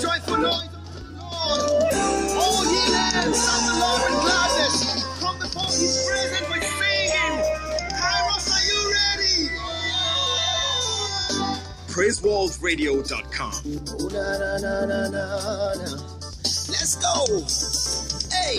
joyful 0.00 0.36
noise 0.38 0.68
the 0.70 0.78
Lord. 1.18 1.94
All 2.36 2.64
ye 2.64 2.92
lands, 2.92 3.40
the 3.66 3.74
Lord 3.80 4.00
with 4.02 4.20
gladness. 4.22 4.76
Come 5.20 5.38
before 5.38 5.64
his 5.66 6.06
presence 6.06 6.48
with 6.50 6.64
singing. 6.64 7.36
Kairos, 7.96 8.46
are 8.52 8.64
you 8.70 8.80
ready? 8.92 9.36
PraiseWallsRadio.com. 11.88 13.54
Oh, 13.90 14.08
Let's 16.68 16.96
go. 16.96 17.14
Hey, 18.36 18.58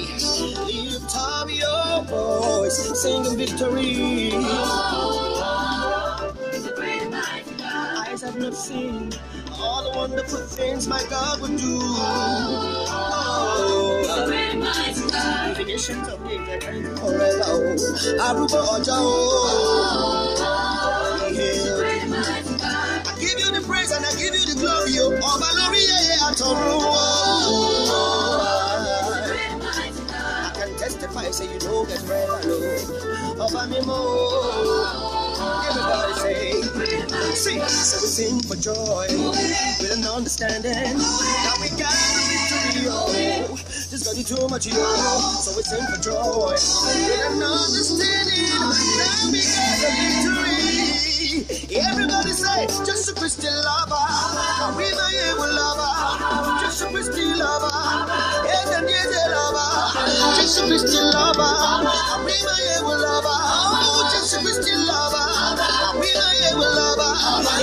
lift 0.66 1.16
up 1.16 1.50
your 1.52 2.04
voice, 2.06 3.02
sing 3.02 3.38
victory. 3.38 4.32
Oh. 4.34 5.37
Eyes 8.18 8.24
have 8.24 8.40
not 8.40 8.56
seen 8.56 9.14
all 9.62 9.84
the 9.84 9.92
wonderful 9.96 10.40
things 10.40 10.88
my 10.88 11.04
God 11.08 11.40
would 11.40 11.56
do. 11.56 11.78
Oh, 11.80 12.74
Creations 15.54 16.08
of 16.08 16.20
things 16.26 16.48
that 16.48 16.62
can 16.62 16.84
forever. 16.98 17.44
Oh, 17.46 17.76
Aruba 18.26 18.62
Oja. 18.74 18.98
Oh, 18.98 20.34
yeah. 21.32 21.78
I 23.06 23.14
give 23.20 23.38
you 23.40 23.52
the 23.52 23.62
praise 23.68 23.92
and 23.92 24.04
I 24.04 24.10
give 24.14 24.34
you 24.34 24.46
the 24.50 24.56
glory. 24.62 24.98
Oh, 24.98 25.14
Ọba 25.22 25.50
lórí 25.58 25.82
ẹyẹ 25.98 26.18
àtọ̀run. 26.28 26.82
Oh, 26.82 28.42
I 30.42 30.50
can 30.58 30.72
testify, 30.80 31.30
say 31.30 31.46
you 31.54 31.60
know 31.60 31.86
get 31.86 32.02
forever. 32.02 32.42
Oh, 33.38 33.46
Ọba. 33.46 33.62
Oh, 33.88 34.97
sing 38.18 38.42
for 38.50 38.58
joy 38.58 39.06
with 39.78 39.94
an 39.94 40.02
understanding 40.10 40.74
that 40.74 41.56
we 41.62 41.70
got 41.78 41.94
the 41.94 42.18
victory. 42.26 42.90
Oh, 42.90 43.54
just 43.94 44.10
got 44.10 44.18
you 44.18 44.26
too 44.26 44.42
much, 44.50 44.66
yo. 44.66 44.74
So 45.38 45.54
we 45.54 45.62
sing 45.62 45.86
for 45.86 46.02
joy 46.02 46.58
with 46.58 47.30
an 47.30 47.46
understanding 47.46 48.50
that 48.98 49.22
we 49.30 49.38
got 49.38 49.70
the 49.86 49.94
victory. 50.02 51.78
Everybody 51.78 52.34
say, 52.34 52.66
just 52.90 53.06
a 53.06 53.14
Christian 53.14 53.54
lover. 53.54 54.02
My 54.02 54.82
able 54.82 55.54
lover. 55.54 55.94
Just 56.66 56.82
a 56.82 56.90
Christian 56.90 57.38
lover. 57.38 57.70
Yes, 58.50 58.82
and 58.82 58.90
yes, 58.90 59.14
a 59.14 59.30
lover. 59.30 59.70
Just 60.42 60.58
a 60.58 60.66
Christian 60.66 61.06
lover. 61.14 61.54
My 62.26 62.34
able 62.82 62.98
lover. 62.98 63.38
Oh, 63.78 64.10
just 64.10 64.34
a 64.34 64.42
Christian 64.42 64.82
lover. 64.90 65.22
My 65.94 66.34
able 66.50 66.66
lover. 66.66 67.57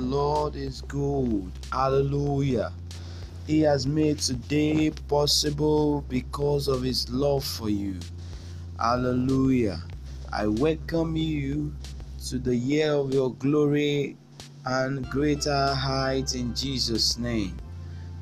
Lord 0.00 0.56
is 0.56 0.82
good. 0.82 1.50
Hallelujah. 1.72 2.72
He 3.46 3.60
has 3.62 3.86
made 3.86 4.18
today 4.18 4.90
possible 5.08 6.02
because 6.08 6.68
of 6.68 6.82
His 6.82 7.08
love 7.10 7.44
for 7.44 7.68
you. 7.68 7.96
Hallelujah. 8.78 9.82
I 10.32 10.46
welcome 10.46 11.16
you 11.16 11.74
to 12.28 12.38
the 12.38 12.54
year 12.54 12.92
of 12.92 13.12
your 13.12 13.34
glory 13.34 14.16
and 14.66 15.08
greater 15.10 15.74
height 15.74 16.34
in 16.34 16.54
Jesus' 16.54 17.18
name. 17.18 17.56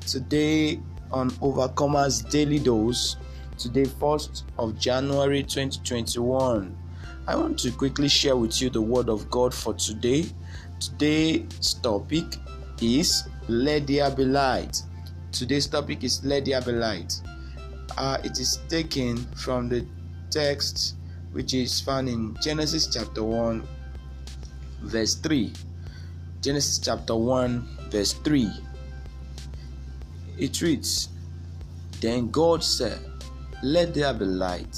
Today 0.01 0.79
on 1.11 1.29
Overcomers 1.31 2.29
Daily 2.29 2.59
Dose, 2.59 3.17
today, 3.57 3.83
1st 3.83 4.43
of 4.57 4.79
January 4.79 5.43
2021, 5.43 6.77
I 7.27 7.35
want 7.35 7.59
to 7.59 7.71
quickly 7.71 8.07
share 8.07 8.37
with 8.37 8.61
you 8.61 8.69
the 8.69 8.81
word 8.81 9.09
of 9.09 9.29
God 9.29 9.53
for 9.53 9.73
today. 9.73 10.25
Today's 10.79 11.73
topic 11.81 12.37
is 12.81 13.27
Let 13.47 13.87
There 13.87 14.11
Be 14.11 14.25
Light. 14.25 14.83
Today's 15.31 15.65
topic 15.65 16.03
is 16.03 16.23
Let 16.23 16.45
There 16.45 16.61
Be 16.61 16.71
Light. 16.71 17.19
Uh, 17.97 18.19
it 18.23 18.39
is 18.39 18.59
taken 18.69 19.17
from 19.33 19.69
the 19.69 19.83
text 20.29 20.95
which 21.31 21.55
is 21.55 21.81
found 21.81 22.07
in 22.09 22.37
Genesis 22.43 22.85
chapter 22.93 23.23
1, 23.23 23.67
verse 24.83 25.15
3. 25.15 25.51
Genesis 26.41 26.77
chapter 26.77 27.15
1, 27.15 27.89
verse 27.89 28.13
3. 28.13 28.47
It 30.37 30.61
reads 30.61 31.09
Then 32.01 32.29
God 32.29 32.63
said, 32.63 32.99
Let 33.63 33.95
there 33.95 34.13
be 34.13 34.25
light, 34.25 34.77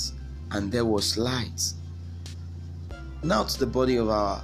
and 0.52 0.72
there 0.72 0.86
was 0.86 1.18
light. 1.18 1.74
Now 3.22 3.44
to 3.44 3.60
the 3.60 3.68
body 3.68 3.98
of 3.98 4.08
our 4.08 4.42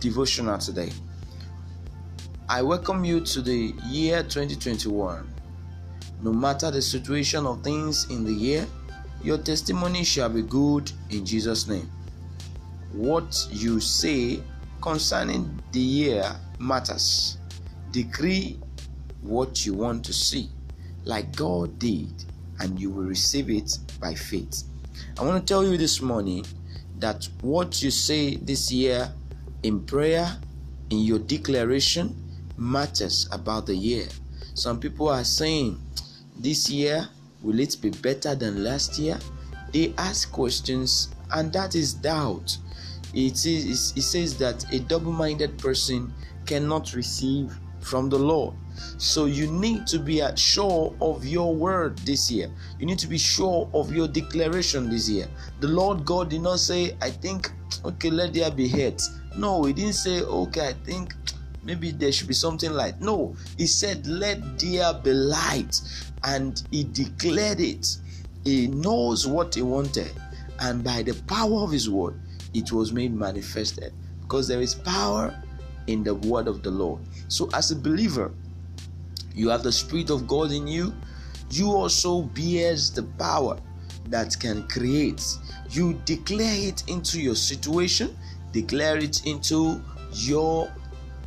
devotional 0.00 0.58
today. 0.58 0.90
I 2.48 2.62
welcome 2.62 3.04
you 3.04 3.20
to 3.20 3.42
the 3.42 3.74
year 3.86 4.22
2021. 4.22 5.28
No 6.22 6.32
matter 6.32 6.70
the 6.70 6.80
situation 6.80 7.46
of 7.46 7.62
things 7.62 8.10
in 8.10 8.24
the 8.24 8.32
year, 8.32 8.66
your 9.22 9.36
testimony 9.38 10.02
shall 10.02 10.30
be 10.30 10.42
good 10.42 10.90
in 11.10 11.24
Jesus' 11.24 11.68
name. 11.68 11.90
What 12.92 13.46
you 13.50 13.78
say 13.78 14.42
concerning 14.80 15.62
the 15.72 15.80
year 15.80 16.24
matters. 16.58 17.36
Decree 17.90 18.58
what 19.20 19.66
you 19.66 19.74
want 19.74 20.04
to 20.06 20.14
see, 20.14 20.48
like 21.04 21.36
God 21.36 21.78
did, 21.78 22.24
and 22.58 22.80
you 22.80 22.90
will 22.90 23.04
receive 23.04 23.50
it 23.50 23.78
by 24.00 24.14
faith. 24.14 24.64
I 25.18 25.24
want 25.24 25.46
to 25.46 25.46
tell 25.46 25.62
you 25.62 25.76
this 25.76 26.00
morning 26.00 26.46
that 26.98 27.28
what 27.42 27.82
you 27.82 27.90
say 27.90 28.36
this 28.36 28.72
year 28.72 29.12
in 29.62 29.84
prayer, 29.84 30.36
in 30.90 30.98
your 30.98 31.18
declaration, 31.18 32.16
matters 32.56 33.28
about 33.32 33.66
the 33.66 33.74
year. 33.74 34.06
Some 34.54 34.80
people 34.80 35.08
are 35.08 35.24
saying, 35.24 35.80
This 36.38 36.70
year, 36.70 37.08
will 37.42 37.60
it 37.60 37.76
be 37.80 37.90
better 37.90 38.34
than 38.34 38.64
last 38.64 38.98
year? 38.98 39.18
They 39.72 39.94
ask 39.98 40.30
questions, 40.32 41.08
and 41.32 41.52
that 41.52 41.74
is 41.74 41.94
doubt. 41.94 42.56
It, 43.14 43.44
is, 43.46 43.92
it 43.96 44.02
says 44.02 44.36
that 44.38 44.72
a 44.72 44.80
double 44.80 45.12
minded 45.12 45.58
person 45.58 46.12
cannot 46.46 46.94
receive 46.94 47.52
from 47.80 48.08
the 48.08 48.18
Lord. 48.18 48.54
So 48.98 49.26
you 49.26 49.50
need 49.50 49.86
to 49.88 49.98
be 49.98 50.22
sure 50.36 50.94
of 51.00 51.24
your 51.24 51.54
word 51.54 51.98
this 51.98 52.30
year. 52.30 52.50
You 52.78 52.86
need 52.86 52.98
to 53.00 53.06
be 53.06 53.18
sure 53.18 53.68
of 53.74 53.92
your 53.92 54.08
declaration 54.08 54.90
this 54.90 55.08
year. 55.08 55.28
The 55.60 55.68
Lord 55.68 56.04
God 56.04 56.30
did 56.30 56.42
not 56.42 56.60
say, 56.60 56.96
I 57.00 57.10
think, 57.10 57.50
okay, 57.84 58.10
let 58.10 58.32
there 58.32 58.50
be 58.50 58.68
hate. 58.68 59.02
No, 59.36 59.64
He 59.64 59.72
didn't 59.72 59.94
say, 59.94 60.22
okay, 60.22 60.68
I 60.68 60.72
think 60.84 61.14
maybe 61.62 61.90
there 61.90 62.12
should 62.12 62.28
be 62.28 62.34
something 62.34 62.72
like. 62.72 63.00
No, 63.00 63.36
He 63.56 63.66
said, 63.66 64.06
let 64.06 64.58
there 64.58 64.94
be 64.94 65.12
light. 65.12 65.80
And 66.24 66.62
He 66.70 66.84
declared 66.84 67.60
it. 67.60 67.96
He 68.44 68.66
knows 68.66 69.26
what 69.26 69.54
He 69.54 69.62
wanted. 69.62 70.12
And 70.60 70.84
by 70.84 71.02
the 71.02 71.14
power 71.22 71.60
of 71.60 71.70
His 71.70 71.88
word, 71.88 72.20
it 72.54 72.72
was 72.72 72.92
made 72.92 73.14
manifested. 73.14 73.92
Because 74.22 74.46
there 74.46 74.60
is 74.60 74.74
power 74.74 75.34
in 75.86 76.04
the 76.04 76.14
word 76.14 76.46
of 76.48 76.62
the 76.62 76.70
Lord. 76.70 77.00
So, 77.28 77.48
as 77.54 77.70
a 77.70 77.76
believer, 77.76 78.32
you 79.34 79.48
have 79.48 79.62
the 79.62 79.72
Spirit 79.72 80.10
of 80.10 80.26
God 80.26 80.52
in 80.52 80.66
you. 80.66 80.92
You 81.50 81.72
also 81.72 82.22
bears 82.22 82.90
the 82.90 83.02
power 83.02 83.58
that 84.06 84.38
can 84.38 84.66
create. 84.68 85.24
You 85.70 85.94
declare 86.04 86.68
it 86.68 86.84
into 86.88 87.20
your 87.20 87.34
situation, 87.34 88.16
declare 88.52 88.98
it 88.98 89.26
into 89.26 89.82
your 90.12 90.72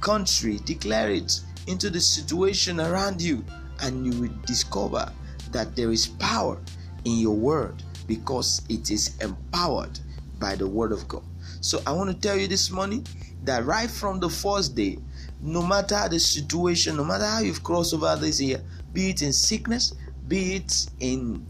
country, 0.01 0.59
declare 0.65 1.11
it 1.11 1.39
into 1.67 1.89
the 1.89 2.01
situation 2.01 2.79
around 2.79 3.21
you, 3.21 3.43
and 3.81 4.05
you 4.05 4.21
will 4.21 4.35
discover 4.45 5.11
that 5.51 5.75
there 5.75 5.91
is 5.91 6.07
power 6.07 6.59
in 7.05 7.17
your 7.17 7.35
word 7.35 7.81
because 8.07 8.61
it 8.69 8.91
is 8.91 9.17
empowered 9.21 9.99
by 10.39 10.55
the 10.55 10.67
word 10.67 10.91
of 10.91 11.07
God. 11.07 11.23
So 11.61 11.81
I 11.87 11.93
want 11.93 12.09
to 12.09 12.15
tell 12.15 12.37
you 12.37 12.47
this 12.47 12.69
morning 12.69 13.05
that 13.43 13.65
right 13.65 13.89
from 13.89 14.19
the 14.19 14.29
first 14.29 14.75
day, 14.75 14.99
no 15.41 15.65
matter 15.65 16.07
the 16.09 16.19
situation, 16.19 16.97
no 16.97 17.05
matter 17.05 17.25
how 17.25 17.39
you've 17.39 17.63
crossed 17.63 17.93
over 17.93 18.15
this 18.15 18.41
year, 18.41 18.61
be 18.91 19.09
it 19.09 19.21
in 19.21 19.31
sickness, 19.33 19.93
be 20.27 20.55
it 20.55 20.87
in 20.99 21.45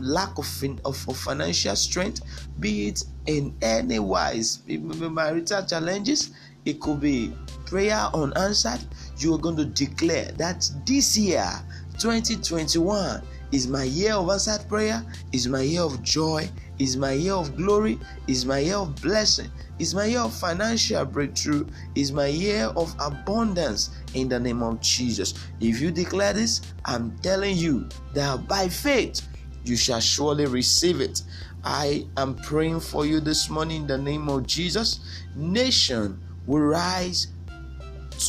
lack 0.00 0.38
of, 0.38 0.46
of, 0.84 1.08
of 1.08 1.16
financial 1.16 1.76
strength, 1.76 2.22
be 2.60 2.88
it 2.88 3.04
in 3.26 3.54
any 3.62 3.98
wise, 3.98 4.62
marital 4.68 5.64
challenges, 5.64 6.30
it 6.64 6.80
could 6.80 7.00
be 7.00 7.32
prayer 7.64 8.08
unanswered. 8.14 8.80
You 9.18 9.34
are 9.34 9.38
going 9.38 9.56
to 9.56 9.64
declare 9.64 10.32
that 10.32 10.68
this 10.84 11.16
year, 11.16 11.50
2021, 11.98 13.22
is 13.52 13.68
my 13.68 13.84
year 13.84 14.14
of 14.14 14.28
answered 14.28 14.68
prayer, 14.68 15.04
is 15.32 15.46
my 15.46 15.60
year 15.60 15.82
of 15.82 16.02
joy, 16.02 16.48
is 16.78 16.96
my 16.96 17.12
year 17.12 17.34
of 17.34 17.56
glory, 17.56 17.98
is 18.26 18.44
my 18.44 18.58
year 18.58 18.76
of 18.76 19.00
blessing, 19.00 19.50
is 19.78 19.94
my 19.94 20.06
year 20.06 20.20
of 20.20 20.34
financial 20.34 21.04
breakthrough, 21.04 21.66
is 21.94 22.10
my 22.10 22.26
year 22.26 22.64
of 22.76 22.94
abundance 22.98 23.90
in 24.14 24.28
the 24.28 24.38
name 24.38 24.62
of 24.62 24.80
Jesus. 24.80 25.34
If 25.60 25.80
you 25.80 25.90
declare 25.90 26.32
this, 26.32 26.60
I'm 26.84 27.16
telling 27.18 27.56
you 27.56 27.88
that 28.14 28.48
by 28.48 28.68
faith 28.68 29.26
you 29.68 29.76
shall 29.76 30.00
surely 30.00 30.46
receive 30.46 31.00
it. 31.00 31.22
I 31.64 32.06
am 32.16 32.36
praying 32.36 32.80
for 32.80 33.04
you 33.06 33.20
this 33.20 33.50
morning 33.50 33.82
in 33.82 33.86
the 33.86 33.98
name 33.98 34.28
of 34.28 34.46
Jesus. 34.46 35.00
Nation 35.34 36.20
will 36.46 36.60
rise 36.60 37.28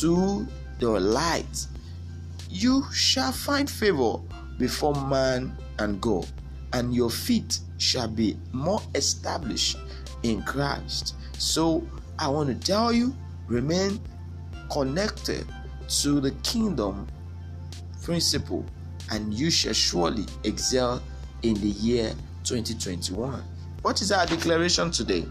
to 0.00 0.46
the 0.80 0.88
light. 0.88 1.66
You 2.50 2.84
shall 2.92 3.32
find 3.32 3.70
favor 3.70 4.18
before 4.58 4.94
man 5.06 5.56
and 5.78 6.00
God. 6.00 6.26
and 6.72 6.94
your 6.94 7.10
feet 7.10 7.60
shall 7.78 8.08
be 8.08 8.36
more 8.52 8.80
established 8.94 9.78
in 10.22 10.42
Christ. 10.42 11.14
So 11.38 11.86
I 12.18 12.28
want 12.28 12.48
to 12.48 12.66
tell 12.66 12.92
you 12.92 13.14
remain 13.46 14.00
connected 14.70 15.46
to 16.02 16.20
the 16.20 16.32
kingdom 16.42 17.06
principle, 18.02 18.64
and 19.10 19.32
you 19.32 19.50
shall 19.50 19.72
surely 19.72 20.26
excel 20.44 21.02
in 21.42 21.54
the 21.54 21.68
year 21.68 22.12
2021. 22.44 23.42
What 23.82 24.00
is 24.02 24.12
our 24.12 24.26
declaration 24.26 24.90
today? 24.90 25.24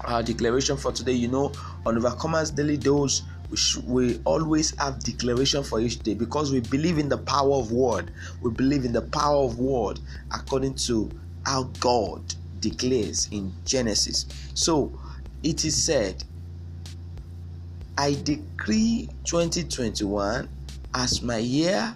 Our 0.00 0.22
declaration 0.22 0.76
for 0.76 0.92
today, 0.92 1.12
you 1.12 1.28
know, 1.28 1.52
on 1.86 1.96
Overcomers 1.96 2.54
Daily 2.54 2.76
Dose, 2.76 3.22
we, 3.86 4.20
always 4.24 4.78
have 4.78 5.02
declaration 5.02 5.62
for 5.62 5.80
each 5.80 6.00
day 6.00 6.14
because 6.14 6.52
we 6.52 6.60
believe 6.60 6.98
in 6.98 7.08
the 7.08 7.16
power 7.18 7.54
of 7.54 7.72
word. 7.72 8.10
We 8.42 8.50
believe 8.50 8.84
in 8.84 8.92
the 8.92 9.02
power 9.02 9.44
of 9.44 9.58
word 9.58 10.00
according 10.32 10.74
to 10.74 11.10
how 11.46 11.64
God 11.80 12.22
declares 12.60 13.28
in 13.32 13.52
Genesis. 13.64 14.26
So 14.54 14.98
it 15.42 15.64
is 15.64 15.82
said, 15.82 16.22
I 17.96 18.16
decree 18.22 19.08
2021 19.24 20.48
as 20.94 21.22
my 21.22 21.38
year 21.38 21.94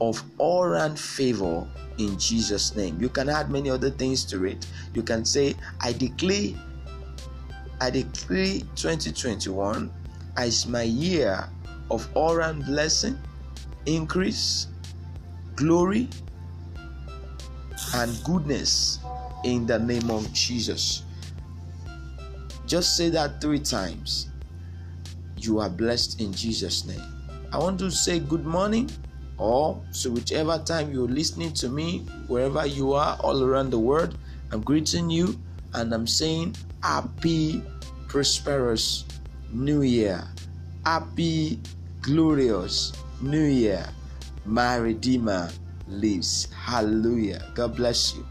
of 0.00 0.22
all 0.38 0.66
round 0.66 0.98
favor 0.98 1.66
in 1.98 2.18
Jesus' 2.18 2.74
name. 2.74 3.00
You 3.00 3.08
can 3.08 3.28
add 3.28 3.50
many 3.50 3.70
other 3.70 3.90
things 3.90 4.24
to 4.26 4.44
it. 4.44 4.66
You 4.94 5.02
can 5.02 5.24
say, 5.24 5.54
I 5.80 5.92
declare, 5.92 6.54
I 7.80 7.90
decree 7.90 8.64
2021 8.74 9.92
as 10.36 10.66
my 10.66 10.82
year 10.82 11.48
of 11.90 12.08
all 12.14 12.36
round 12.36 12.64
blessing, 12.66 13.18
increase, 13.86 14.68
glory, 15.56 16.08
and 17.94 18.24
goodness 18.24 18.98
in 19.44 19.66
the 19.66 19.78
name 19.78 20.10
of 20.10 20.32
Jesus. 20.32 21.02
Just 22.66 22.96
say 22.96 23.10
that 23.10 23.40
three 23.40 23.60
times. 23.60 24.28
You 25.36 25.60
are 25.60 25.68
blessed 25.68 26.20
in 26.20 26.32
Jesus' 26.32 26.86
name. 26.86 27.02
I 27.52 27.58
want 27.58 27.78
to 27.80 27.90
say 27.90 28.18
good 28.18 28.46
morning, 28.46 28.90
or 29.38 29.82
so 29.90 30.10
whichever 30.10 30.58
time 30.58 30.92
you're 30.92 31.08
listening 31.08 31.52
to 31.54 31.68
me, 31.68 32.06
wherever 32.28 32.66
you 32.66 32.92
are, 32.92 33.16
all 33.20 33.42
around 33.42 33.70
the 33.70 33.78
world, 33.78 34.16
I'm 34.52 34.60
greeting 34.62 35.10
you 35.10 35.38
and 35.72 35.92
I'm 35.92 36.06
saying 36.06 36.56
happy, 36.82 37.62
prosperous 38.08 39.04
new 39.50 39.82
year. 39.82 40.22
Happy, 40.84 41.60
glorious 42.02 42.92
new 43.20 43.44
year. 43.44 43.86
My 44.44 44.76
Redeemer 44.76 45.50
lives. 45.88 46.48
Hallelujah. 46.52 47.42
God 47.54 47.76
bless 47.76 48.14
you. 48.14 48.26